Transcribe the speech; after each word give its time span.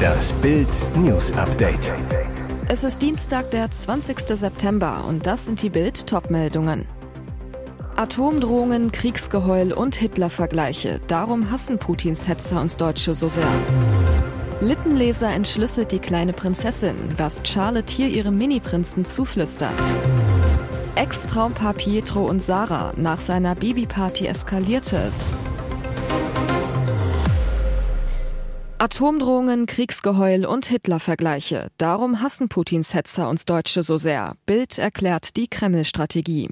Das 0.00 0.32
Bild 0.34 0.68
News 0.96 1.32
Update. 1.32 1.92
Es 2.68 2.84
ist 2.84 3.02
Dienstag, 3.02 3.50
der 3.50 3.70
20. 3.70 4.20
September 4.28 5.04
und 5.08 5.26
das 5.26 5.46
sind 5.46 5.62
die 5.62 5.70
Bild 5.70 6.06
Topmeldungen. 6.06 6.86
Atomdrohungen, 7.96 8.92
Kriegsgeheul 8.92 9.72
und 9.72 9.94
Hitler-Vergleiche. 9.94 11.00
Darum 11.06 11.50
hassen 11.50 11.78
Putins 11.78 12.28
Hetzer 12.28 12.60
uns 12.60 12.76
Deutsche 12.76 13.14
so 13.14 13.28
sehr. 13.28 13.52
Lippenleser 14.60 15.30
entschlüsselt 15.30 15.90
die 15.92 15.98
kleine 15.98 16.32
Prinzessin, 16.32 16.94
was 17.16 17.42
Charlotte 17.44 17.92
hier 17.92 18.08
ihrem 18.08 18.38
Mini-Prinzen 18.38 19.04
zuflüstert. 19.04 19.84
Ex-Traumpaar 20.94 21.74
Pietro 21.74 22.26
und 22.26 22.42
Sarah. 22.42 22.92
Nach 22.96 23.20
seiner 23.20 23.54
Babyparty 23.54 24.26
eskalierte 24.26 24.96
es. 24.96 25.32
Atomdrohungen, 28.80 29.66
Kriegsgeheul 29.66 30.46
und 30.46 30.64
Hitler-Vergleiche. 30.64 31.68
Darum 31.76 32.22
hassen 32.22 32.48
Putins 32.48 32.94
Hetzer 32.94 33.28
uns 33.28 33.44
Deutsche 33.44 33.82
so 33.82 33.98
sehr. 33.98 34.36
Bild 34.46 34.78
erklärt 34.78 35.36
die 35.36 35.48
Kreml-Strategie. 35.48 36.48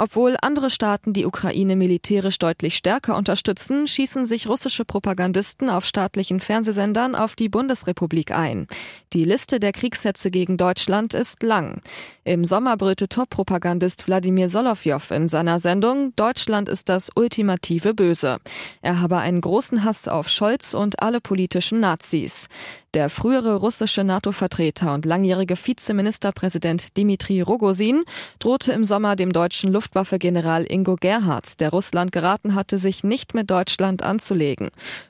Obwohl 0.00 0.36
andere 0.40 0.70
Staaten 0.70 1.12
die 1.12 1.26
Ukraine 1.26 1.74
militärisch 1.74 2.38
deutlich 2.38 2.76
stärker 2.76 3.16
unterstützen, 3.16 3.88
schießen 3.88 4.26
sich 4.26 4.48
russische 4.48 4.84
Propagandisten 4.84 5.68
auf 5.68 5.84
staatlichen 5.84 6.38
Fernsehsendern 6.38 7.16
auf 7.16 7.34
die 7.34 7.48
Bundesrepublik 7.48 8.30
ein. 8.30 8.68
Die 9.12 9.24
Liste 9.24 9.58
der 9.58 9.72
Kriegshetze 9.72 10.30
gegen 10.30 10.56
Deutschland 10.56 11.14
ist 11.14 11.42
lang. 11.42 11.82
Im 12.22 12.44
Sommer 12.44 12.76
brüllte 12.76 13.08
Top-Propagandist 13.08 14.06
Wladimir 14.06 14.48
Solowjow 14.48 15.10
in 15.10 15.28
seiner 15.28 15.58
Sendung 15.58 16.12
Deutschland 16.14 16.68
ist 16.68 16.88
das 16.88 17.10
ultimative 17.16 17.92
Böse. 17.92 18.38
Er 18.82 19.00
habe 19.00 19.16
einen 19.16 19.40
großen 19.40 19.82
Hass 19.82 20.06
auf 20.06 20.28
Scholz 20.28 20.74
und 20.74 21.02
alle 21.02 21.20
politischen 21.20 21.80
Nazis. 21.80 22.46
Der 22.94 23.10
frühere 23.10 23.56
russische 23.56 24.02
NATO-Vertreter 24.02 24.94
und 24.94 25.04
langjährige 25.04 25.56
Vizeministerpräsident 25.56 26.96
Dmitri 26.96 27.42
Rogosin 27.42 28.04
drohte 28.38 28.72
im 28.72 28.82
Sommer 28.82 29.14
dem 29.14 29.32
deutschen 29.32 29.72
Luftwaffe-General 29.88 30.70
Ingo 30.70 30.96
Gerhards, 30.96 31.56
der 31.56 31.70
Russland 31.70 32.12
geraten 32.12 32.54
hatte, 32.54 32.76
sich 32.76 33.04
nicht 33.04 33.34
mit 33.34 33.50
Deutschland 33.50 34.02
anzulegen. 34.02 34.68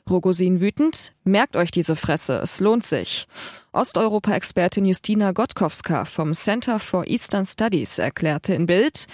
Rogosin 0.09 0.61
wütend, 0.61 1.13
merkt 1.25 1.57
euch 1.57 1.73
diese 1.73 1.97
Fresse, 1.97 2.39
es 2.39 2.61
lohnt 2.61 2.85
sich. 2.85 3.27
Osteuropa-Expertin 3.73 4.85
Justina 4.85 5.33
Gotkowska 5.33 6.05
vom 6.05 6.33
Center 6.33 6.79
for 6.79 7.09
Eastern 7.09 7.45
Studies 7.45 7.99
erklärte 7.99 8.55
in 8.55 8.67
Bild, 8.67 9.07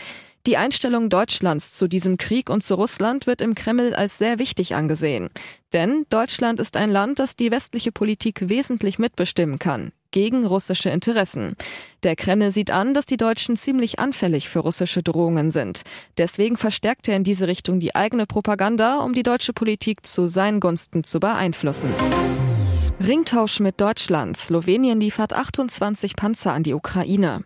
die 0.47 0.57
Einstellung 0.57 1.09
Deutschlands 1.09 1.73
zu 1.73 1.89
diesem 1.89 2.19
Krieg 2.19 2.51
und 2.51 2.63
zu 2.63 2.75
Russland 2.75 3.27
wird 3.27 3.41
im 3.41 3.55
Kreml 3.55 3.95
als 3.95 4.19
sehr 4.19 4.39
wichtig 4.39 4.75
angesehen. 4.75 5.29
Denn 5.73 6.07
Deutschland 6.11 6.61
ist 6.61 6.77
ein 6.77 6.91
Land, 6.91 7.19
das 7.19 7.37
die 7.37 7.51
westliche 7.51 7.93
Politik 7.93 8.49
wesentlich 8.49 8.99
mitbestimmen 8.99 9.59
kann 9.59 9.93
gegen 10.15 10.47
russische 10.47 10.91
Interessen. 10.91 11.57
Der 12.05 12.15
Kreml 12.15 12.53
sieht 12.53 12.71
an, 12.71 12.95
dass 12.95 13.05
die 13.05 13.17
Deutschen 13.17 13.57
ziemlich 13.57 13.99
anfällig 13.99 14.49
für 14.49 14.61
russische 14.61 15.03
Drohungen 15.03 15.51
sind. 15.51 15.83
Deswegen 16.19 16.57
verstärkt 16.57 17.09
er 17.09 17.17
in 17.17 17.25
diese 17.25 17.49
Richtung 17.49 17.81
die 17.81 17.97
eigene 17.97 18.25
Propaganda, 18.25 18.99
um 18.99 19.13
die 19.13 19.25
deutsche 19.25 19.53
Politik 19.53 20.07
zu 20.07 20.29
seinen 20.29 20.61
Gunsten 20.61 21.03
zu 21.03 21.19
beeinflussen. 21.19 21.93
Ringtausch 23.05 23.59
mit 23.59 23.81
Deutschland. 23.81 24.37
Slowenien 24.37 25.01
liefert 25.01 25.33
28 25.33 26.15
Panzer 26.15 26.53
an 26.53 26.63
die 26.63 26.75
Ukraine. 26.75 27.43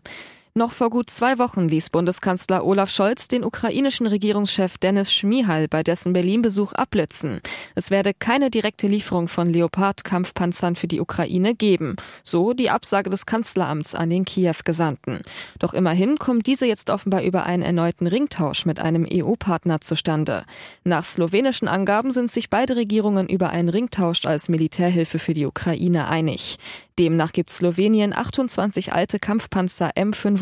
Noch 0.58 0.72
vor 0.72 0.90
gut 0.90 1.08
zwei 1.08 1.38
Wochen 1.38 1.68
ließ 1.68 1.90
Bundeskanzler 1.90 2.64
Olaf 2.64 2.90
Scholz 2.90 3.28
den 3.28 3.44
ukrainischen 3.44 4.08
Regierungschef 4.08 4.76
Dennis 4.76 5.14
Schmihal 5.14 5.68
bei 5.68 5.84
dessen 5.84 6.12
Berlin-Besuch 6.12 6.72
abblitzen. 6.72 7.40
Es 7.76 7.92
werde 7.92 8.12
keine 8.12 8.50
direkte 8.50 8.88
Lieferung 8.88 9.28
von 9.28 9.52
Leopard-Kampfpanzern 9.52 10.74
für 10.74 10.88
die 10.88 11.00
Ukraine 11.00 11.54
geben. 11.54 11.94
So 12.24 12.54
die 12.54 12.70
Absage 12.70 13.08
des 13.08 13.24
Kanzleramts 13.24 13.94
an 13.94 14.10
den 14.10 14.24
Kiew-Gesandten. 14.24 15.20
Doch 15.60 15.74
immerhin 15.74 16.18
kommt 16.18 16.48
diese 16.48 16.66
jetzt 16.66 16.90
offenbar 16.90 17.22
über 17.22 17.46
einen 17.46 17.62
erneuten 17.62 18.08
Ringtausch 18.08 18.66
mit 18.66 18.80
einem 18.80 19.06
EU-Partner 19.08 19.80
zustande. 19.80 20.44
Nach 20.82 21.04
slowenischen 21.04 21.68
Angaben 21.68 22.10
sind 22.10 22.32
sich 22.32 22.50
beide 22.50 22.74
Regierungen 22.74 23.28
über 23.28 23.50
einen 23.50 23.68
Ringtausch 23.68 24.24
als 24.24 24.48
Militärhilfe 24.48 25.20
für 25.20 25.34
die 25.34 25.46
Ukraine 25.46 26.08
einig. 26.08 26.58
Demnach 26.98 27.30
gibt 27.30 27.50
Slowenien 27.50 28.12
28 28.12 28.92
alte 28.92 29.20
Kampfpanzer 29.20 29.96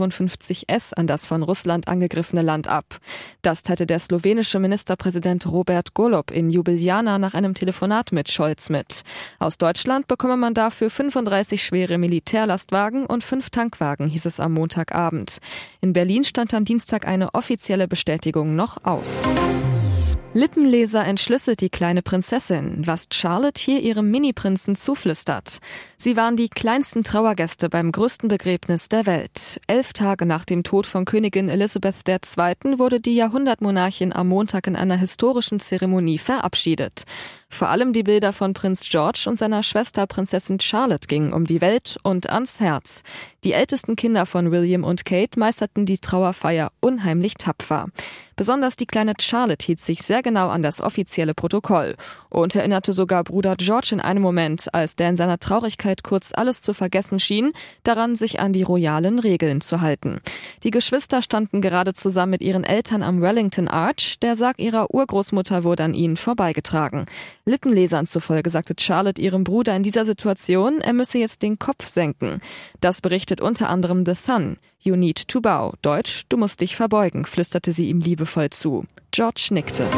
M55S 0.07 0.95
an 0.95 1.07
das 1.07 1.27
von 1.27 1.43
Russland 1.43 1.89
angegriffene 1.89 2.43
Land 2.43 2.69
ab. 2.69 2.99
Das 3.43 3.63
teilte 3.63 3.87
der 3.87 3.99
slowenische 3.99 4.59
Ministerpräsident 4.59 5.47
Robert 5.47 5.95
Golob 5.95 6.31
in 6.31 6.51
Jubiliana 6.51 7.19
nach 7.19 7.35
einem 7.35 7.55
Telefonat 7.55 8.13
mit 8.13 8.31
Scholz 8.31 8.71
mit. 8.71 9.03
Aus 9.39 9.59
Deutschland 9.59 10.09
bekomme 10.09 10.37
man 10.37 10.55
dafür 10.55 10.91
35 10.91 11.63
schwere 11.63 11.99
Militärlastwagen 11.99 13.07
und 13.07 13.25
fünf 13.25 13.51
Tankwagen, 13.51 14.09
hieß 14.09 14.27
es 14.27 14.41
am 14.41 14.53
Montagabend. 14.53 15.39
In 15.81 15.93
Berlin 15.93 16.25
stand 16.25 16.55
am 16.55 16.65
Dienstag 16.65 17.07
eine 17.07 17.35
offizielle 17.35 17.89
Bestätigung 17.89 18.57
noch 18.57 18.85
aus. 18.85 19.27
Lippenleser 20.37 21.03
entschlüsselt 21.03 21.63
die 21.63 21.71
kleine 21.71 22.03
Prinzessin, 22.03 22.87
was 22.87 23.07
Charlotte 23.11 23.59
hier 23.59 23.81
ihrem 23.81 24.11
Mini-Prinzen 24.11 24.77
zuflüstert. 24.77 25.61
Sie 25.97 26.15
waren 26.15 26.37
die 26.37 26.51
kleinsten 26.51 27.05
Trauergäste 27.05 27.71
beim 27.71 27.91
größten 27.91 28.29
Begräbnis 28.29 28.91
der 28.91 29.07
Welt. 29.07 29.63
Elf 29.67 29.95
Tage 29.95 30.27
nach 30.27 30.45
dem 30.45 30.63
Tod 30.63 30.85
von 30.85 31.07
Königin 31.07 31.49
Elizabeth 31.49 32.07
II. 32.07 32.79
wurde 32.79 33.01
die 33.01 33.15
Jahrhundertmonarchin 33.15 34.13
am 34.13 34.29
Montag 34.29 34.67
in 34.67 34.77
einer 34.77 34.99
historischen 34.99 35.59
Zeremonie 35.59 36.19
verabschiedet. 36.19 37.05
Vor 37.49 37.69
allem 37.69 37.93
die 37.93 38.03
Bilder 38.03 38.33
von 38.33 38.53
Prinz 38.53 38.87
George 38.89 39.25
und 39.29 39.39
seiner 39.39 39.63
Schwester 39.63 40.07
Prinzessin 40.07 40.61
Charlotte 40.61 41.07
gingen 41.07 41.33
um 41.33 41.47
die 41.47 41.61
Welt 41.61 41.97
und 42.03 42.29
ans 42.29 42.61
Herz. 42.61 43.03
Die 43.45 43.53
ältesten 43.53 43.97
Kinder 43.97 44.27
von 44.27 44.51
William 44.51 44.85
und 44.85 45.05
Kate 45.05 45.39
meisterten 45.39 45.87
die 45.87 45.99
Trauerfeier 45.99 46.71
unheimlich 46.81 47.35
tapfer. 47.35 47.87
Besonders 48.37 48.77
die 48.77 48.85
kleine 48.85 49.15
Charlotte 49.19 49.65
hielt 49.65 49.81
sich 49.81 50.03
sehr 50.03 50.21
genau 50.21 50.51
an 50.51 50.63
das 50.63 50.83
offizielle 50.83 51.33
Protokoll 51.33 51.97
und 52.29 52.55
erinnerte 52.55 52.93
sogar 52.93 53.25
Bruder 53.25 53.57
George 53.57 53.89
in 53.93 54.01
einem 54.01 54.21
Moment, 54.21 54.75
als 54.75 54.95
der 54.95 55.09
in 55.09 55.17
seiner 55.17 55.39
Traurigkeit 55.39 56.03
kurz 56.03 56.33
alles 56.35 56.61
zu 56.61 56.75
vergessen 56.75 57.19
schien, 57.19 57.53
daran, 57.83 58.15
sich 58.15 58.39
an 58.39 58.53
die 58.53 58.63
royalen 58.63 59.19
Regeln 59.19 59.63
zu 59.63 59.81
halten. 59.81 60.21
Die 60.63 60.71
Geschwister 60.71 61.23
standen 61.23 61.63
gerade 61.63 61.95
zusammen 61.95 62.33
mit 62.33 62.43
ihren 62.43 62.65
Eltern 62.65 63.03
am 63.03 63.23
Wellington 63.23 63.69
Arch. 63.69 64.19
Der 64.21 64.37
Sarg 64.37 64.59
ihrer 64.59 64.93
Urgroßmutter 64.93 65.65
wurde 65.65 65.85
an 65.85 65.95
ihnen 65.95 66.19
vorbeigetragen. 66.19 67.07
Lippenlesern 67.49 68.09
zufolge 68.09 68.51
sagte 68.51 68.75
Charlotte 68.77 69.23
ihrem 69.23 69.45
Bruder 69.45 69.77
in 69.77 69.85
dieser 69.85 70.05
Situation, 70.05 70.81
er 70.81 70.93
müsse 70.93 71.19
jetzt 71.19 71.43
den 71.43 71.61
Kopf 71.61 71.87
senken. 71.87 72.41
Das 72.81 73.01
berichtet 73.01 73.41
unter 73.41 73.71
anderem 73.71 74.05
The 74.05 74.15
Sun. 74.15 74.57
You 74.81 74.97
need 74.97 75.29
to 75.29 75.41
bow. 75.41 75.73
Deutsch, 75.81 76.25
du 76.29 76.37
musst 76.39 76.61
dich 76.61 76.75
verbeugen, 76.75 77.25
flüsterte 77.25 77.71
sie 77.71 77.89
ihm 77.89 78.01
liebevoll 78.01 78.51
zu. 78.51 78.85
George 79.13 79.49
nickte. 79.53 79.89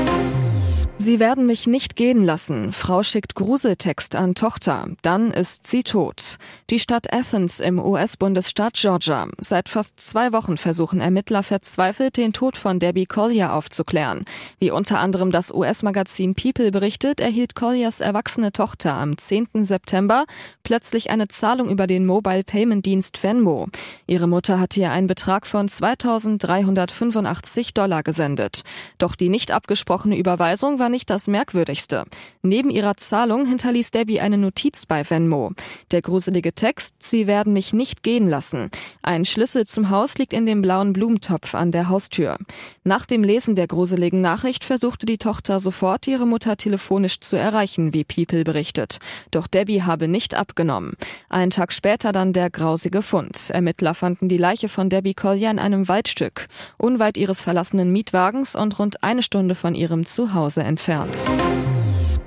Sie 1.00 1.20
werden 1.20 1.46
mich 1.46 1.68
nicht 1.68 1.94
gehen 1.94 2.24
lassen. 2.24 2.72
Frau 2.72 3.04
schickt 3.04 3.36
Gruseltext 3.36 4.16
an 4.16 4.34
Tochter. 4.34 4.88
Dann 5.02 5.30
ist 5.30 5.68
sie 5.68 5.84
tot. 5.84 6.38
Die 6.70 6.80
Stadt 6.80 7.12
Athens 7.12 7.60
im 7.60 7.78
US-Bundesstaat 7.78 8.74
Georgia. 8.74 9.28
Seit 9.38 9.68
fast 9.68 10.00
zwei 10.00 10.32
Wochen 10.32 10.56
versuchen 10.56 11.00
Ermittler 11.00 11.44
verzweifelt, 11.44 12.16
den 12.16 12.32
Tod 12.32 12.56
von 12.56 12.80
Debbie 12.80 13.06
Collier 13.06 13.54
aufzuklären. 13.54 14.24
Wie 14.58 14.72
unter 14.72 14.98
anderem 14.98 15.30
das 15.30 15.54
US-Magazin 15.54 16.34
People 16.34 16.72
berichtet, 16.72 17.20
erhielt 17.20 17.54
Colliers 17.54 18.00
erwachsene 18.00 18.50
Tochter 18.50 18.94
am 18.94 19.16
10. 19.16 19.62
September 19.62 20.24
plötzlich 20.64 21.10
eine 21.10 21.28
Zahlung 21.28 21.70
über 21.70 21.86
den 21.86 22.06
Mobile 22.06 22.42
Payment 22.42 22.84
Dienst 22.84 23.22
Venmo. 23.22 23.68
Ihre 24.08 24.26
Mutter 24.26 24.58
hatte 24.58 24.80
ihr 24.80 24.90
einen 24.90 25.06
Betrag 25.06 25.46
von 25.46 25.68
2385 25.68 27.72
Dollar 27.72 28.02
gesendet. 28.02 28.62
Doch 28.98 29.14
die 29.14 29.28
nicht 29.28 29.52
abgesprochene 29.52 30.18
Überweisung 30.18 30.80
war 30.80 30.87
war 30.88 30.90
nicht 30.90 31.10
das 31.10 31.26
Merkwürdigste. 31.26 32.04
Neben 32.40 32.70
ihrer 32.70 32.96
Zahlung 32.96 33.44
hinterließ 33.44 33.90
Debbie 33.90 34.20
eine 34.20 34.38
Notiz 34.38 34.86
bei 34.86 35.02
Venmo. 35.08 35.52
Der 35.90 36.00
gruselige 36.00 36.54
Text, 36.54 36.94
Sie 37.00 37.26
werden 37.26 37.52
mich 37.52 37.74
nicht 37.74 38.02
gehen 38.02 38.26
lassen. 38.26 38.70
Ein 39.02 39.26
Schlüssel 39.26 39.66
zum 39.66 39.90
Haus 39.90 40.16
liegt 40.16 40.32
in 40.32 40.46
dem 40.46 40.62
blauen 40.62 40.94
Blumentopf 40.94 41.54
an 41.54 41.72
der 41.72 41.90
Haustür. 41.90 42.38
Nach 42.84 43.04
dem 43.04 43.22
Lesen 43.22 43.54
der 43.54 43.66
gruseligen 43.66 44.22
Nachricht 44.22 44.64
versuchte 44.64 45.04
die 45.04 45.18
Tochter 45.18 45.60
sofort, 45.60 46.06
ihre 46.06 46.26
Mutter 46.26 46.56
telefonisch 46.56 47.20
zu 47.20 47.36
erreichen, 47.36 47.92
wie 47.92 48.04
People 48.04 48.44
berichtet. 48.44 48.96
Doch 49.30 49.46
Debbie 49.46 49.82
habe 49.82 50.08
nicht 50.08 50.36
abgenommen. 50.36 50.94
Einen 51.28 51.50
Tag 51.50 51.74
später 51.74 52.12
dann 52.12 52.32
der 52.32 52.48
grausige 52.48 53.02
Fund. 53.02 53.50
Ermittler 53.50 53.92
fanden 53.92 54.30
die 54.30 54.38
Leiche 54.38 54.70
von 54.70 54.88
Debbie 54.88 55.12
Collier 55.12 55.50
in 55.50 55.58
einem 55.58 55.86
Waldstück, 55.86 56.46
unweit 56.78 57.18
ihres 57.18 57.42
verlassenen 57.42 57.92
Mietwagens 57.92 58.56
und 58.56 58.78
rund 58.78 59.04
eine 59.04 59.22
Stunde 59.22 59.54
von 59.54 59.74
ihrem 59.74 60.06
Zuhause 60.06 60.62
entfernt 60.62 60.77
entfernt. 60.78 61.26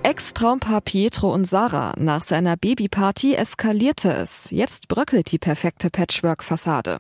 Ex-Traumpaar 0.04 0.82
Pietro 0.82 1.34
und 1.34 1.46
Sarah. 1.46 1.94
Nach 1.98 2.24
seiner 2.24 2.58
Babyparty 2.58 3.36
eskalierte 3.36 4.12
es. 4.12 4.52
Jetzt 4.52 4.90
bröckelt 4.90 5.32
die 5.32 5.38
perfekte 5.38 5.90
Patchwork-Fassade. 5.90 6.98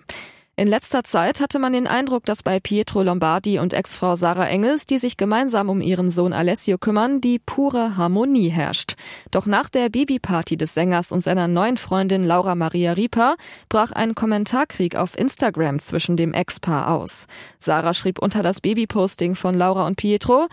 In 0.56 0.68
letzter 0.68 1.03
Zeit 1.03 1.39
hatte 1.39 1.59
man 1.59 1.74
den 1.74 1.88
Eindruck, 1.88 2.24
dass 2.25 2.44
bei 2.44 2.59
Pietro 2.59 3.01
Lombardi 3.01 3.59
und 3.59 3.74
Ex-Frau 3.74 4.15
Sarah 4.15 4.48
Engels, 4.48 4.86
die 4.86 4.98
sich 4.98 5.18
gemeinsam 5.18 5.69
um 5.69 5.81
ihren 5.81 6.09
Sohn 6.09 6.33
Alessio 6.33 6.77
kümmern, 6.77 7.19
die 7.19 7.39
pure 7.39 7.98
Harmonie 7.98 8.50
herrscht. 8.50 8.94
Doch 9.31 9.45
nach 9.45 9.69
der 9.69 9.89
Babyparty 9.89 10.57
des 10.57 10.74
Sängers 10.74 11.12
und 11.12 11.21
seiner 11.21 11.48
neuen 11.48 11.77
Freundin 11.77 12.24
Laura 12.24 12.56
Maria 12.56 12.94
Rieper 12.94 13.36
brach 13.69 13.92
ein 13.92 14.13
Kommentarkrieg 14.13 14.95
auf 14.95 15.18
Instagram 15.18 15.80
zwischen 15.80 16.15
dem 16.15 16.33
Ex-Paar 16.33 16.92
aus. 16.92 17.27
Sarah 17.57 17.94
schrieb 17.94 18.19
unter 18.19 18.44
das 18.44 18.62
Babyposting 18.62 19.36
von 19.36 19.56
Laura 19.56 19.88
und 19.88 19.95
Pietro, 19.95 20.48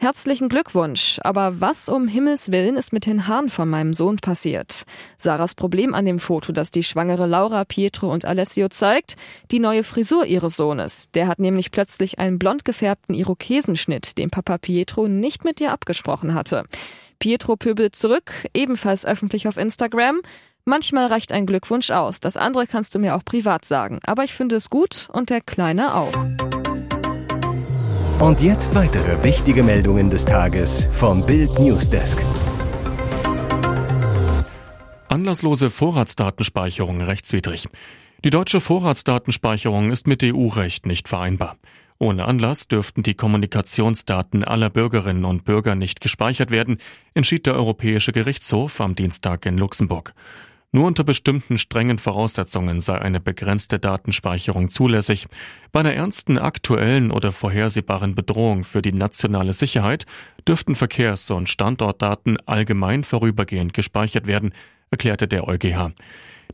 Herzlichen 0.00 0.48
Glückwunsch. 0.48 1.18
Aber 1.24 1.60
was 1.60 1.88
um 1.88 2.06
Himmels 2.06 2.52
Willen 2.52 2.76
ist 2.76 2.92
mit 2.92 3.04
den 3.04 3.26
Haaren 3.26 3.50
von 3.50 3.68
meinem 3.68 3.92
Sohn 3.92 4.18
passiert? 4.18 4.84
Sarahs 5.16 5.56
Problem 5.56 5.92
an 5.92 6.04
dem 6.04 6.20
Foto, 6.20 6.52
das 6.52 6.70
die 6.70 6.84
schwangere 6.84 7.26
Laura, 7.26 7.64
Pietro 7.64 8.12
und 8.12 8.24
Alessio 8.24 8.68
zeigt, 8.68 9.16
die 9.50 9.58
neue 9.58 9.82
Frisur 9.82 10.24
ihres 10.24 10.56
Sohnes. 10.56 11.10
Der 11.14 11.26
hat 11.26 11.40
nämlich 11.40 11.72
plötzlich 11.72 12.20
einen 12.20 12.38
blond 12.38 12.64
gefärbten 12.64 13.12
Irokesenschnitt, 13.12 14.18
den 14.18 14.30
Papa 14.30 14.58
Pietro 14.58 15.08
nicht 15.08 15.44
mit 15.44 15.60
ihr 15.60 15.72
abgesprochen 15.72 16.32
hatte. 16.32 16.62
Pietro 17.18 17.56
pöbelt 17.56 17.96
zurück, 17.96 18.32
ebenfalls 18.54 19.04
öffentlich 19.04 19.48
auf 19.48 19.56
Instagram. 19.56 20.20
Manchmal 20.64 21.08
reicht 21.08 21.32
ein 21.32 21.44
Glückwunsch 21.44 21.90
aus. 21.90 22.20
Das 22.20 22.36
andere 22.36 22.68
kannst 22.68 22.94
du 22.94 23.00
mir 23.00 23.16
auch 23.16 23.24
privat 23.24 23.64
sagen. 23.64 23.98
Aber 24.06 24.22
ich 24.22 24.32
finde 24.32 24.54
es 24.54 24.70
gut 24.70 25.08
und 25.12 25.30
der 25.30 25.40
Kleine 25.40 25.96
auch. 25.96 26.14
Und 28.20 28.42
jetzt 28.42 28.74
weitere 28.74 29.22
wichtige 29.22 29.62
Meldungen 29.62 30.10
des 30.10 30.24
Tages 30.24 30.88
vom 30.90 31.24
Bild 31.24 31.56
Newsdesk. 31.60 32.18
Anlasslose 35.06 35.70
Vorratsdatenspeicherung 35.70 37.00
rechtswidrig. 37.00 37.68
Die 38.24 38.30
deutsche 38.30 38.58
Vorratsdatenspeicherung 38.58 39.92
ist 39.92 40.08
mit 40.08 40.24
EU-Recht 40.24 40.84
nicht 40.84 41.06
vereinbar. 41.06 41.58
Ohne 42.00 42.24
Anlass 42.24 42.66
dürften 42.66 43.04
die 43.04 43.14
Kommunikationsdaten 43.14 44.42
aller 44.42 44.70
Bürgerinnen 44.70 45.24
und 45.24 45.44
Bürger 45.44 45.76
nicht 45.76 46.00
gespeichert 46.00 46.50
werden, 46.50 46.78
entschied 47.14 47.46
der 47.46 47.54
Europäische 47.54 48.10
Gerichtshof 48.10 48.80
am 48.80 48.96
Dienstag 48.96 49.46
in 49.46 49.56
Luxemburg. 49.56 50.12
Nur 50.70 50.86
unter 50.86 51.02
bestimmten 51.02 51.56
strengen 51.56 51.98
Voraussetzungen 51.98 52.82
sei 52.82 52.98
eine 52.98 53.20
begrenzte 53.20 53.78
Datenspeicherung 53.78 54.68
zulässig. 54.68 55.26
Bei 55.72 55.80
einer 55.80 55.94
ernsten 55.94 56.36
aktuellen 56.36 57.10
oder 57.10 57.32
vorhersehbaren 57.32 58.14
Bedrohung 58.14 58.64
für 58.64 58.82
die 58.82 58.92
nationale 58.92 59.54
Sicherheit 59.54 60.04
dürften 60.46 60.74
Verkehrs- 60.74 61.30
und 61.30 61.48
Standortdaten 61.48 62.36
allgemein 62.44 63.02
vorübergehend 63.02 63.72
gespeichert 63.72 64.26
werden, 64.26 64.52
erklärte 64.90 65.26
der 65.26 65.48
EuGH. 65.48 65.92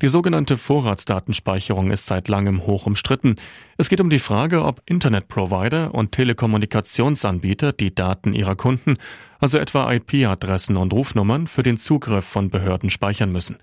Die 0.01 0.09
sogenannte 0.09 0.57
Vorratsdatenspeicherung 0.57 1.91
ist 1.91 2.07
seit 2.07 2.29
langem 2.29 2.67
hoch 2.67 2.87
umstritten. 2.87 3.35
Es 3.79 3.89
geht 3.89 4.01
um 4.01 4.11
die 4.11 4.19
Frage, 4.21 4.65
ob 4.65 4.81
Internetprovider 4.87 5.93
und 5.93 6.13
Telekommunikationsanbieter 6.13 7.73
die 7.73 7.95
Daten 7.95 8.33
ihrer 8.33 8.55
Kunden, 8.55 8.97
also 9.41 9.59
etwa 9.59 9.93
IP-Adressen 9.93 10.77
und 10.77 10.93
Rufnummern, 10.93 11.49
für 11.49 11.65
den 11.65 11.79
Zugriff 11.79 12.25
von 12.25 12.51
Behörden 12.51 12.91
speichern 12.91 13.33
müssen. 13.33 13.57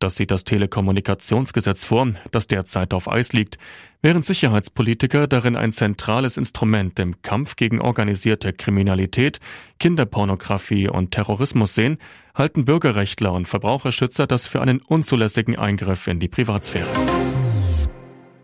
Das 0.00 0.16
sieht 0.16 0.30
das 0.30 0.44
Telekommunikationsgesetz 0.44 1.84
vor, 1.84 2.08
das 2.30 2.46
derzeit 2.46 2.94
auf 2.94 3.06
Eis 3.06 3.34
liegt, 3.34 3.58
während 4.00 4.24
Sicherheitspolitiker 4.24 5.26
darin 5.26 5.56
ein 5.56 5.72
zentrales 5.72 6.38
Instrument 6.38 6.98
im 6.98 7.20
Kampf 7.20 7.54
gegen 7.54 7.82
organisierte 7.82 8.54
Kriminalität, 8.54 9.40
Kinderpornografie 9.78 10.88
und 10.88 11.10
Terrorismus 11.10 11.74
sehen, 11.74 11.98
halten 12.34 12.64
Bürgerrechtler 12.64 13.34
und 13.34 13.46
Verbraucherschützer 13.46 14.26
das 14.26 14.46
für 14.46 14.62
einen 14.62 14.80
unzulässigen 14.80 15.58
Eingriff 15.58 16.06
in 16.06 16.18
die 16.18 16.28
Privatsphäre. 16.28 16.88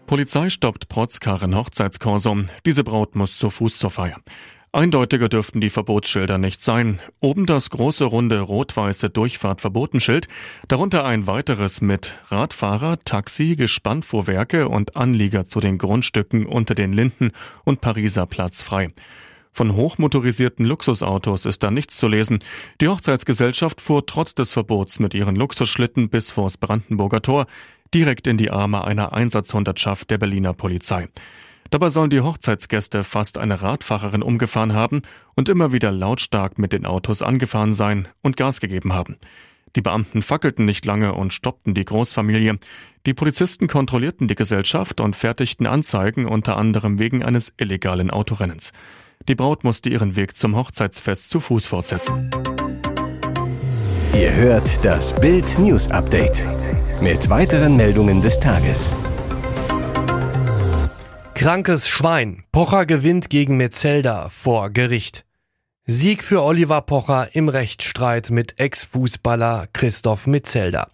Polizei 0.06 0.50
stoppt 0.50 0.90
Protzkarren 0.90 1.56
Hochzeitskorso. 1.56 2.36
Diese 2.66 2.84
Braut 2.84 3.16
muss 3.16 3.38
zu 3.38 3.48
Fuß 3.48 3.78
zur 3.78 3.90
Feier. 3.90 4.20
Eindeutiger 4.76 5.30
dürften 5.30 5.62
die 5.62 5.70
Verbotsschilder 5.70 6.36
nicht 6.36 6.62
sein. 6.62 7.00
Oben 7.20 7.46
das 7.46 7.70
große 7.70 8.04
runde 8.04 8.40
rot-weiße 8.40 9.08
Durchfahrtverbotenschild, 9.08 10.28
darunter 10.68 11.06
ein 11.06 11.26
weiteres 11.26 11.80
mit 11.80 12.12
Radfahrer, 12.28 12.98
Taxi, 13.02 13.56
Gespannfuhrwerke 13.56 14.68
und 14.68 14.94
Anlieger 14.94 15.48
zu 15.48 15.60
den 15.60 15.78
Grundstücken 15.78 16.44
unter 16.44 16.74
den 16.74 16.92
Linden 16.92 17.30
und 17.64 17.80
Pariser 17.80 18.26
Platz 18.26 18.60
frei. 18.60 18.92
Von 19.50 19.74
hochmotorisierten 19.74 20.66
Luxusautos 20.66 21.46
ist 21.46 21.62
da 21.62 21.70
nichts 21.70 21.96
zu 21.96 22.06
lesen. 22.06 22.40
Die 22.82 22.88
Hochzeitsgesellschaft 22.88 23.80
fuhr 23.80 24.04
trotz 24.04 24.34
des 24.34 24.52
Verbots 24.52 24.98
mit 24.98 25.14
ihren 25.14 25.36
Luxusschlitten 25.36 26.10
bis 26.10 26.32
vors 26.32 26.58
Brandenburger 26.58 27.22
Tor 27.22 27.46
direkt 27.94 28.26
in 28.26 28.36
die 28.36 28.50
Arme 28.50 28.84
einer 28.84 29.14
Einsatzhundertschaft 29.14 30.10
der 30.10 30.18
Berliner 30.18 30.52
Polizei. 30.52 31.08
Dabei 31.70 31.90
sollen 31.90 32.10
die 32.10 32.20
Hochzeitsgäste 32.20 33.04
fast 33.04 33.38
eine 33.38 33.62
Radfahrerin 33.62 34.22
umgefahren 34.22 34.72
haben 34.72 35.02
und 35.34 35.48
immer 35.48 35.72
wieder 35.72 35.90
lautstark 35.90 36.58
mit 36.58 36.72
den 36.72 36.86
Autos 36.86 37.22
angefahren 37.22 37.72
sein 37.72 38.08
und 38.22 38.36
Gas 38.36 38.60
gegeben 38.60 38.92
haben. 38.92 39.16
Die 39.74 39.82
Beamten 39.82 40.22
fackelten 40.22 40.64
nicht 40.64 40.86
lange 40.86 41.14
und 41.14 41.34
stoppten 41.34 41.74
die 41.74 41.84
Großfamilie. 41.84 42.58
Die 43.04 43.14
Polizisten 43.14 43.68
kontrollierten 43.68 44.26
die 44.26 44.34
Gesellschaft 44.34 45.00
und 45.00 45.14
fertigten 45.14 45.66
Anzeigen 45.66 46.26
unter 46.26 46.56
anderem 46.56 46.98
wegen 46.98 47.22
eines 47.22 47.52
illegalen 47.58 48.10
Autorennens. 48.10 48.72
Die 49.28 49.34
Braut 49.34 49.64
musste 49.64 49.90
ihren 49.90 50.16
Weg 50.16 50.36
zum 50.36 50.56
Hochzeitsfest 50.56 51.28
zu 51.28 51.40
Fuß 51.40 51.66
fortsetzen. 51.66 52.30
Ihr 54.14 54.34
hört 54.34 54.82
das 54.84 55.18
Bild 55.20 55.58
News 55.58 55.90
Update 55.90 56.44
mit 57.02 57.28
weiteren 57.28 57.76
Meldungen 57.76 58.22
des 58.22 58.40
Tages. 58.40 58.92
Krankes 61.36 61.86
Schwein. 61.86 62.44
Pocher 62.50 62.86
gewinnt 62.86 63.28
gegen 63.28 63.58
Metzelder 63.58 64.30
vor 64.30 64.70
Gericht. 64.70 65.26
Sieg 65.84 66.24
für 66.24 66.42
Oliver 66.42 66.80
Pocher 66.80 67.36
im 67.36 67.50
Rechtsstreit 67.50 68.30
mit 68.30 68.58
Ex-Fußballer 68.58 69.66
Christoph 69.74 70.26
Metzelder. 70.26 70.88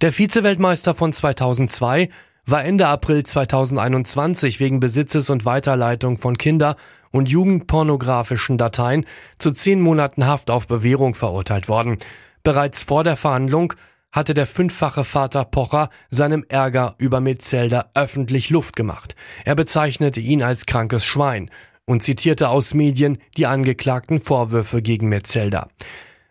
Der 0.00 0.10
Vizeweltmeister 0.10 0.96
von 0.96 1.12
2002 1.12 2.08
war 2.46 2.64
Ende 2.64 2.88
April 2.88 3.22
2021 3.22 4.58
wegen 4.58 4.80
Besitzes 4.80 5.30
und 5.30 5.44
Weiterleitung 5.44 6.18
von 6.18 6.36
Kinder- 6.36 6.74
und 7.12 7.28
Jugendpornografischen 7.28 8.58
Dateien 8.58 9.06
zu 9.38 9.52
zehn 9.52 9.80
Monaten 9.80 10.26
Haft 10.26 10.50
auf 10.50 10.66
Bewährung 10.66 11.14
verurteilt 11.14 11.68
worden. 11.68 11.98
Bereits 12.42 12.82
vor 12.82 13.04
der 13.04 13.14
Verhandlung 13.14 13.72
hatte 14.16 14.32
der 14.32 14.46
fünffache 14.46 15.04
Vater 15.04 15.44
Pocher 15.44 15.90
seinem 16.08 16.44
Ärger 16.48 16.94
über 16.96 17.20
Metzelder 17.20 17.90
öffentlich 17.94 18.48
Luft 18.48 18.74
gemacht. 18.74 19.14
Er 19.44 19.54
bezeichnete 19.54 20.20
ihn 20.20 20.42
als 20.42 20.64
krankes 20.64 21.04
Schwein 21.04 21.50
und 21.84 22.02
zitierte 22.02 22.48
aus 22.48 22.72
Medien 22.72 23.18
die 23.36 23.46
angeklagten 23.46 24.18
Vorwürfe 24.18 24.80
gegen 24.80 25.10
Metzelder. 25.10 25.68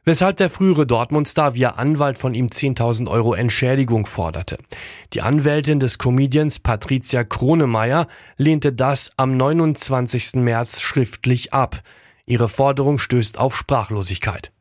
Weshalb 0.04 0.38
der 0.38 0.50
frühere 0.50 0.88
Dortmund-Star 0.88 1.54
via 1.54 1.72
Anwalt 1.72 2.18
von 2.18 2.34
ihm 2.34 2.48
10.000 2.48 3.08
Euro 3.08 3.36
Entschädigung 3.36 4.08
forderte. 4.08 4.58
Die 5.14 5.22
Anwältin 5.22 5.80
des 5.80 6.00
Comedians 6.00 6.60
Patricia 6.60 7.24
Kronemeyer 7.24 8.08
lehnte 8.38 8.74
das 8.74 9.12
am 9.18 9.38
29. 9.38 10.36
März 10.36 10.82
schriftlich 10.82 11.54
ab. 11.54 11.82
Ihre 12.26 12.50
Forderung 12.50 12.98
stößt 12.98 13.38
auf 13.38 13.56
Sprachlosigkeit. 13.56 14.52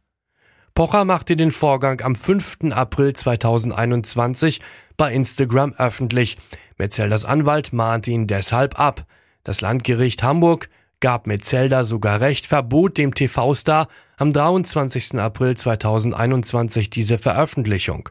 Pocher 0.75 1.05
machte 1.05 1.37
den 1.37 1.53
Vorgang 1.53 2.01
am 2.01 2.17
5. 2.17 2.73
April 2.73 3.13
2021 3.13 4.61
bei 4.97 5.13
Instagram 5.13 5.73
öffentlich. 5.75 6.37
Metzelders 6.79 7.25
Anwalt 7.25 7.73
mahnte 7.73 8.11
ihn 8.11 8.27
deshalb 8.27 8.77
ab. 8.77 9.07
Das 9.45 9.61
Landgericht 9.61 10.25
Hamburg 10.25 10.69
gab 10.99 11.29
Metzelder 11.29 11.85
sogar 11.85 12.21
Recht, 12.21 12.47
verbot 12.47 12.99
dem 12.99 13.15
TV-Star 13.15 13.87
am 14.17 14.33
23. 14.33 15.15
April 15.21 15.57
2021 15.57 16.91
diese 16.91 17.19
Veröffentlichung. 17.19 18.09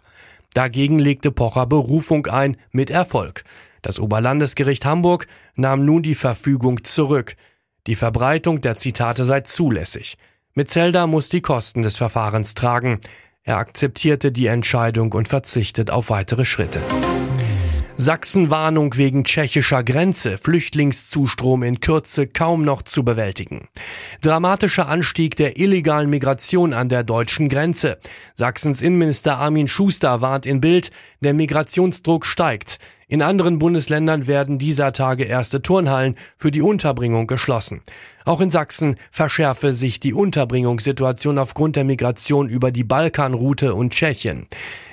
Dagegen 0.54 1.00
legte 1.00 1.32
Pocher 1.32 1.66
Berufung 1.66 2.28
ein, 2.28 2.56
mit 2.72 2.90
Erfolg. 2.90 3.44
Das 3.82 4.00
Oberlandesgericht 4.00 4.86
Hamburg 4.86 5.28
nahm 5.56 5.84
nun 5.84 6.02
die 6.02 6.16
Verfügung 6.16 6.86
zurück. 6.86 7.36
Die 7.88 7.96
Verbreitung 7.96 8.62
der 8.62 8.78
Zitate 8.78 9.26
sei 9.26 9.42
zulässig. 9.42 10.16
Metzelder 10.56 11.08
muss 11.08 11.30
die 11.30 11.42
Kosten 11.42 11.82
des 11.82 11.98
Verfahrens 11.98 12.54
tragen. 12.54 13.00
Er 13.42 13.58
akzeptierte 13.58 14.32
die 14.32 14.46
Entscheidung 14.46 15.12
und 15.14 15.28
verzichtet 15.28 15.90
auf 15.90 16.12
weitere 16.12 16.46
Schritte. 16.46 16.80
Sachsen-Warnung 17.96 18.98
wegen 18.98 19.24
tschechischer 19.24 19.84
Grenze, 19.84 20.38
Flüchtlingszustrom 20.38 21.62
in 21.62 21.80
Kürze 21.80 22.26
kaum 22.28 22.66
noch 22.66 22.82
zu 22.82 23.06
bewältigen. 23.06 23.68
Dramatischer 24.22 24.88
Anstieg 24.88 25.36
der 25.36 25.58
illegalen 25.60 26.10
Migration 26.10 26.74
an 26.74 26.90
der 26.90 27.04
deutschen 27.04 27.50
Grenze. 27.50 28.00
Sachsens 28.34 28.82
Innenminister 28.82 29.38
Armin 29.38 29.68
Schuster 29.68 30.22
warnt 30.22 30.48
in 30.48 30.60
Bild, 30.60 30.90
der 31.22 31.36
Migrationsdruck 31.36 32.26
steigt. 32.26 32.80
In 33.08 33.22
anderen 33.22 33.60
Bundesländern 33.60 34.26
werden 34.26 34.58
dieser 34.58 34.92
Tage 34.92 35.26
erste 35.26 35.62
Turnhallen 35.62 36.16
für 36.36 36.50
die 36.50 36.64
Unterbringung 36.64 37.28
geschlossen. 37.28 37.82
Auch 38.26 38.42
in 38.42 38.50
Sachsen 38.50 38.96
verschärfe 39.12 39.72
sich 39.72 40.00
die 40.00 40.14
Unterbringungssituation 40.14 41.38
aufgrund 41.38 41.76
der 41.76 41.84
Migration 41.84 42.50
über 42.50 42.72
die 42.72 42.84
Balkanroute 42.84 43.76
und 43.76 43.94
Tschechien. 43.94 44.48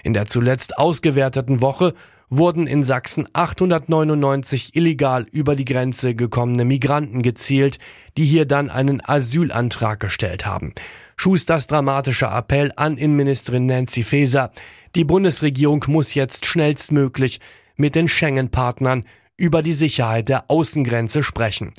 In 0.04 0.12
der 0.12 0.26
zuletzt 0.26 0.76
ausgewerteten 0.76 1.62
Woche 1.62 1.94
wurden 2.30 2.68
in 2.68 2.84
Sachsen 2.84 3.28
899 3.32 4.76
illegal 4.76 5.26
über 5.32 5.56
die 5.56 5.64
Grenze 5.64 6.14
gekommene 6.14 6.64
Migranten 6.64 7.22
gezielt, 7.22 7.78
die 8.16 8.24
hier 8.24 8.46
dann 8.46 8.70
einen 8.70 9.02
Asylantrag 9.04 9.98
gestellt 9.98 10.46
haben. 10.46 10.72
Schusters 11.16 11.66
dramatischer 11.66 12.34
Appell 12.34 12.72
an 12.76 12.96
Innenministerin 12.96 13.66
Nancy 13.66 14.04
Faeser. 14.04 14.52
Die 14.94 15.04
Bundesregierung 15.04 15.84
muss 15.88 16.14
jetzt 16.14 16.46
schnellstmöglich 16.46 17.40
mit 17.76 17.96
den 17.96 18.08
Schengen-Partnern 18.08 19.04
über 19.36 19.62
die 19.62 19.72
Sicherheit 19.72 20.28
der 20.28 20.50
Außengrenze 20.50 21.22
sprechen. 21.22 21.74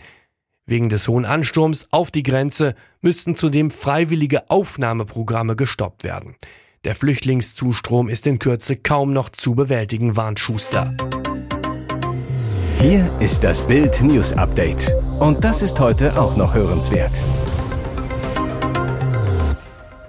Wegen 0.65 0.89
des 0.89 1.07
hohen 1.07 1.25
Ansturms 1.25 1.87
auf 1.91 2.11
die 2.11 2.23
Grenze 2.23 2.75
müssten 3.01 3.35
zudem 3.35 3.71
freiwillige 3.71 4.49
Aufnahmeprogramme 4.49 5.55
gestoppt 5.55 6.03
werden. 6.03 6.35
Der 6.83 6.95
Flüchtlingszustrom 6.95 8.09
ist 8.09 8.25
in 8.25 8.39
Kürze 8.39 8.75
kaum 8.75 9.13
noch 9.13 9.29
zu 9.29 9.53
bewältigen, 9.53 10.15
warnt 10.17 10.39
Schuster. 10.39 10.95
Hier 12.79 13.07
ist 13.19 13.43
das 13.43 13.67
Bild 13.67 14.01
News 14.01 14.33
Update. 14.33 14.91
Und 15.19 15.43
das 15.43 15.61
ist 15.61 15.79
heute 15.79 16.19
auch 16.19 16.35
noch 16.35 16.55
hörenswert. 16.55 17.21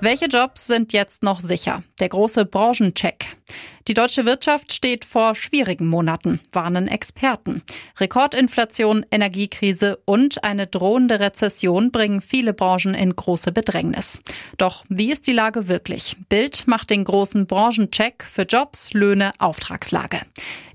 Welche 0.00 0.24
Jobs 0.28 0.66
sind 0.66 0.94
jetzt 0.94 1.22
noch 1.22 1.40
sicher? 1.40 1.82
Der 2.00 2.08
große 2.08 2.46
Branchencheck. 2.46 3.36
Die 3.88 3.94
deutsche 3.94 4.24
Wirtschaft 4.26 4.72
steht 4.72 5.04
vor 5.04 5.34
schwierigen 5.34 5.88
Monaten, 5.88 6.40
warnen 6.52 6.86
Experten. 6.86 7.62
Rekordinflation, 7.98 9.04
Energiekrise 9.10 9.98
und 10.04 10.44
eine 10.44 10.68
drohende 10.68 11.18
Rezession 11.18 11.90
bringen 11.90 12.22
viele 12.22 12.52
Branchen 12.52 12.94
in 12.94 13.16
große 13.16 13.50
Bedrängnis. 13.50 14.20
Doch 14.56 14.84
wie 14.88 15.10
ist 15.10 15.26
die 15.26 15.32
Lage 15.32 15.66
wirklich? 15.66 16.16
Bild 16.28 16.68
macht 16.68 16.90
den 16.90 17.02
großen 17.04 17.46
Branchencheck 17.46 18.22
für 18.22 18.42
Jobs, 18.42 18.92
Löhne, 18.92 19.32
Auftragslage. 19.38 20.20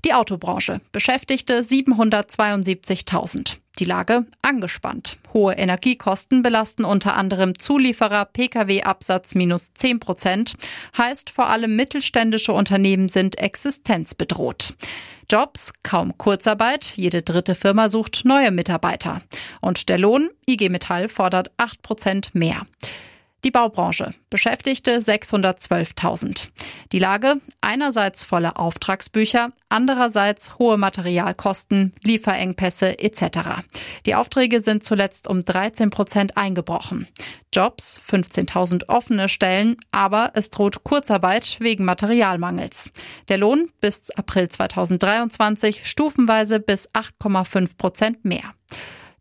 Die 0.04 0.12
Autobranche 0.12 0.80
beschäftigte 0.92 1.60
772.000. 1.60 3.56
Die 3.78 3.84
Lage 3.84 4.26
angespannt. 4.42 5.18
Hohe 5.32 5.52
Energiekosten 5.52 6.42
belasten 6.42 6.84
unter 6.84 7.14
anderem 7.14 7.56
Zulieferer, 7.56 8.24
Pkw-Absatz 8.24 9.36
minus 9.36 9.72
10 9.74 10.00
Prozent, 10.00 10.54
heißt 10.96 11.30
vor 11.30 11.48
allem 11.48 11.76
mittelständische 11.76 12.52
Unternehmen 12.52 12.67
sind 13.08 13.38
existenzbedroht. 13.38 14.74
Jobs, 15.30 15.72
kaum 15.82 16.16
Kurzarbeit, 16.16 16.92
jede 16.96 17.22
dritte 17.22 17.54
Firma 17.54 17.90
sucht 17.90 18.22
neue 18.24 18.50
Mitarbeiter. 18.50 19.20
Und 19.60 19.88
der 19.88 19.98
Lohn, 19.98 20.30
IG 20.46 20.70
Metall 20.70 21.08
fordert 21.08 21.50
8 21.58 21.82
Prozent 21.82 22.34
mehr. 22.34 22.66
Die 23.44 23.52
Baubranche 23.52 24.14
beschäftigte 24.30 24.98
612.000. 24.98 26.48
Die 26.90 26.98
Lage 26.98 27.36
einerseits 27.60 28.24
volle 28.24 28.56
Auftragsbücher, 28.56 29.52
andererseits 29.68 30.58
hohe 30.58 30.76
Materialkosten, 30.76 31.92
Lieferengpässe 32.02 32.98
etc. 32.98 33.62
Die 34.06 34.16
Aufträge 34.16 34.60
sind 34.60 34.82
zuletzt 34.82 35.28
um 35.28 35.44
13 35.44 35.90
Prozent 35.90 36.36
eingebrochen. 36.36 37.06
Jobs 37.54 38.00
15.000 38.10 38.88
offene 38.88 39.28
Stellen, 39.28 39.76
aber 39.92 40.32
es 40.34 40.50
droht 40.50 40.82
Kurzarbeit 40.82 41.58
wegen 41.60 41.84
Materialmangels. 41.84 42.90
Der 43.28 43.38
Lohn 43.38 43.70
bis 43.80 44.10
April 44.10 44.48
2023 44.48 45.88
stufenweise 45.88 46.58
bis 46.58 46.90
8,5 46.90 47.78
Prozent 47.78 48.24
mehr. 48.24 48.52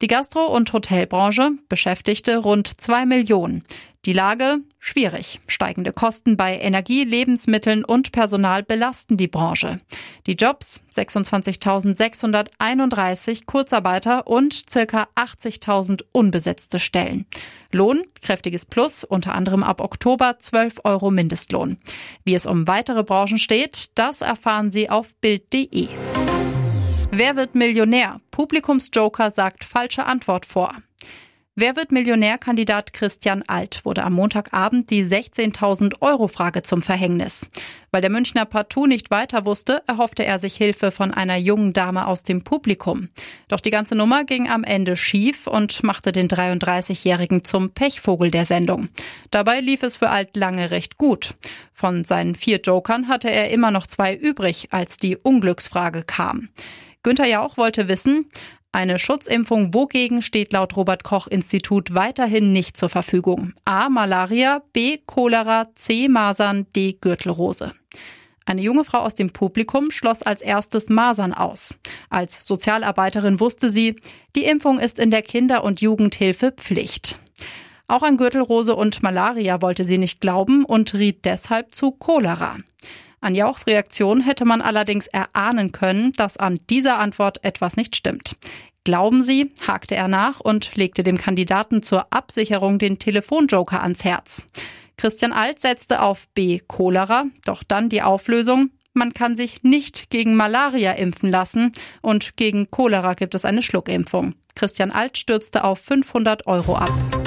Die 0.01 0.07
Gastro- 0.07 0.53
und 0.53 0.71
Hotelbranche 0.73 1.53
beschäftigte 1.69 2.37
rund 2.37 2.79
zwei 2.79 3.07
Millionen. 3.07 3.63
Die 4.07 4.13
Lage 4.13 4.61
schwierig. 4.79 5.41
Steigende 5.47 5.91
Kosten 5.91 6.37
bei 6.37 6.57
Energie, 6.57 7.03
Lebensmitteln 7.03 7.83
und 7.83 8.13
Personal 8.13 8.63
belasten 8.63 9.17
die 9.17 9.27
Branche. 9.27 9.81
Die 10.27 10.35
Jobs 10.35 10.79
26.631 10.95 13.45
Kurzarbeiter 13.45 14.27
und 14.27 14.53
circa 14.69 15.09
80.000 15.17 16.03
unbesetzte 16.13 16.79
Stellen. 16.79 17.25
Lohn 17.73 18.03
kräftiges 18.21 18.65
Plus, 18.65 19.03
unter 19.03 19.35
anderem 19.35 19.61
ab 19.61 19.81
Oktober 19.81 20.39
12 20.39 20.85
Euro 20.85 21.11
Mindestlohn. 21.11 21.75
Wie 22.23 22.35
es 22.35 22.45
um 22.45 22.65
weitere 22.65 23.03
Branchen 23.03 23.37
steht, 23.37 23.89
das 23.95 24.21
erfahren 24.21 24.71
Sie 24.71 24.89
auf 24.89 25.13
Bild.de. 25.15 25.89
Wer 27.11 27.35
wird 27.35 27.55
Millionär? 27.55 28.21
Publikumsjoker 28.31 29.31
sagt 29.31 29.65
falsche 29.65 30.05
Antwort 30.05 30.45
vor. 30.45 30.73
Wer 31.59 31.75
wird 31.75 31.91
Millionärkandidat 31.91 32.93
Christian 32.93 33.43
Alt 33.47 33.83
wurde 33.83 34.03
am 34.03 34.13
Montagabend 34.13 34.91
die 34.91 35.03
16.000 35.03 36.01
Euro 36.01 36.27
Frage 36.27 36.61
zum 36.61 36.83
Verhängnis. 36.83 37.47
Weil 37.89 38.01
der 38.01 38.11
Münchner 38.11 38.45
partout 38.45 38.85
nicht 38.85 39.09
weiter 39.09 39.43
wusste, 39.47 39.81
erhoffte 39.87 40.23
er 40.23 40.37
sich 40.37 40.55
Hilfe 40.55 40.91
von 40.91 41.11
einer 41.11 41.35
jungen 41.35 41.73
Dame 41.73 42.05
aus 42.05 42.21
dem 42.21 42.43
Publikum. 42.43 43.09
Doch 43.47 43.59
die 43.59 43.71
ganze 43.71 43.95
Nummer 43.95 44.23
ging 44.23 44.47
am 44.47 44.63
Ende 44.63 44.95
schief 44.95 45.47
und 45.47 45.81
machte 45.81 46.11
den 46.11 46.27
33-Jährigen 46.27 47.43
zum 47.43 47.71
Pechvogel 47.71 48.29
der 48.29 48.45
Sendung. 48.45 48.89
Dabei 49.31 49.59
lief 49.59 49.81
es 49.81 49.97
für 49.97 50.09
Alt 50.09 50.37
lange 50.37 50.69
recht 50.69 50.99
gut. 50.99 51.33
Von 51.73 52.03
seinen 52.03 52.35
vier 52.35 52.59
Jokern 52.63 53.07
hatte 53.07 53.31
er 53.31 53.49
immer 53.49 53.71
noch 53.71 53.87
zwei 53.87 54.15
übrig, 54.15 54.67
als 54.69 54.97
die 54.97 55.17
Unglücksfrage 55.17 56.03
kam. 56.03 56.49
Günter 57.07 57.25
Jauch 57.25 57.55
wollte 57.55 57.87
wissen, 57.87 58.29
eine 58.71 58.99
Schutzimpfung 58.99 59.73
wogegen 59.73 60.21
steht 60.21 60.53
laut 60.53 60.75
Robert 60.75 61.03
Koch 61.03 61.27
Institut 61.27 61.93
weiterhin 61.93 62.51
nicht 62.51 62.77
zur 62.77 62.89
Verfügung. 62.89 63.53
A. 63.65 63.89
Malaria, 63.89 64.61
B. 64.73 64.97
Cholera, 65.05 65.67
C. 65.75 66.07
Masern, 66.07 66.67
D. 66.75 66.93
Gürtelrose. 66.99 67.73
Eine 68.45 68.61
junge 68.61 68.85
Frau 68.85 68.99
aus 68.99 69.13
dem 69.13 69.31
Publikum 69.31 69.91
schloss 69.91 70.23
als 70.23 70.41
erstes 70.41 70.89
Masern 70.89 71.33
aus. 71.33 71.73
Als 72.09 72.45
Sozialarbeiterin 72.45 73.39
wusste 73.39 73.69
sie, 73.69 73.95
die 74.35 74.45
Impfung 74.45 74.79
ist 74.79 74.99
in 74.99 75.11
der 75.11 75.21
Kinder- 75.21 75.63
und 75.63 75.81
Jugendhilfe 75.81 76.53
Pflicht. 76.53 77.19
Auch 77.89 78.03
an 78.03 78.17
Gürtelrose 78.17 78.75
und 78.75 79.01
Malaria 79.01 79.61
wollte 79.61 79.85
sie 79.85 79.97
nicht 79.97 80.21
glauben 80.21 80.65
und 80.65 80.93
riet 80.93 81.25
deshalb 81.25 81.73
zu 81.73 81.91
Cholera. 81.91 82.57
An 83.19 83.35
Jauchs 83.35 83.67
Reaktion 83.67 84.21
hätte 84.21 84.45
man 84.45 84.61
allerdings 84.61 85.07
erahnen 85.07 85.71
können, 85.71 86.11
dass 86.13 86.37
an 86.37 86.59
dieser 86.69 86.99
Antwort 86.99 87.43
etwas 87.43 87.75
nicht 87.75 87.95
stimmt. 87.95 88.35
Glauben 88.83 89.23
Sie, 89.23 89.51
hakte 89.67 89.95
er 89.95 90.07
nach 90.07 90.39
und 90.39 90.75
legte 90.75 91.03
dem 91.03 91.17
Kandidaten 91.17 91.83
zur 91.83 92.07
Absicherung 92.11 92.79
den 92.79 92.99
Telefonjoker 92.99 93.81
ans 93.81 94.03
Herz. 94.03 94.45
Christian 94.95 95.33
Alt 95.33 95.59
setzte 95.59 96.01
auf 96.01 96.27
B. 96.29 96.59
Cholera, 96.67 97.25
doch 97.45 97.63
dann 97.63 97.89
die 97.89 98.01
Auflösung, 98.01 98.71
man 98.93 99.13
kann 99.13 99.35
sich 99.35 99.61
nicht 99.63 100.09
gegen 100.09 100.35
Malaria 100.35 100.93
impfen 100.93 101.29
lassen 101.29 101.71
und 102.01 102.35
gegen 102.35 102.71
Cholera 102.71 103.13
gibt 103.13 103.35
es 103.35 103.45
eine 103.45 103.61
Schluckimpfung. 103.61 104.33
Christian 104.55 104.91
Alt 104.91 105.17
stürzte 105.19 105.63
auf 105.63 105.79
500 105.79 106.47
Euro 106.47 106.75
ab. 106.75 107.26